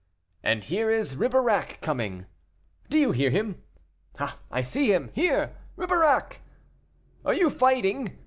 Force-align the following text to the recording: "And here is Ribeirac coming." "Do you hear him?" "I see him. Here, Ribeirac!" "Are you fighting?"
"And 0.41 0.63
here 0.63 0.89
is 0.89 1.15
Ribeirac 1.15 1.79
coming." 1.79 2.25
"Do 2.89 2.97
you 2.97 3.11
hear 3.11 3.29
him?" 3.29 3.61
"I 4.49 4.63
see 4.63 4.91
him. 4.91 5.11
Here, 5.13 5.55
Ribeirac!" 5.75 6.39
"Are 7.23 7.35
you 7.35 7.51
fighting?" 7.51 8.17